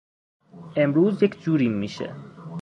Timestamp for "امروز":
0.75-1.23